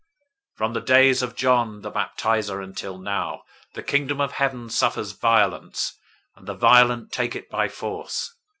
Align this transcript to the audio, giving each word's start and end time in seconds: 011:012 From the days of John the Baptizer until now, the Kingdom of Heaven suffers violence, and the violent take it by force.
011:012 0.53 0.57
From 0.57 0.73
the 0.73 0.81
days 0.81 1.21
of 1.21 1.35
John 1.35 1.81
the 1.81 1.91
Baptizer 1.91 2.59
until 2.59 2.97
now, 2.97 3.43
the 3.75 3.83
Kingdom 3.83 4.19
of 4.19 4.31
Heaven 4.31 4.67
suffers 4.71 5.11
violence, 5.11 5.93
and 6.35 6.47
the 6.47 6.55
violent 6.55 7.11
take 7.11 7.35
it 7.35 7.47
by 7.51 7.67
force. 7.69 8.33